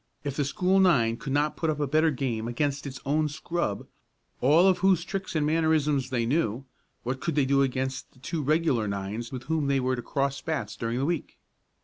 [0.23, 3.85] If the school nine could not put up a better game against their own scrub,
[4.39, 6.65] all of whose tricks and mannerisms they knew,
[7.03, 10.41] what could they do against the two regular nines with whom they were to cross
[10.41, 11.37] bats during the week?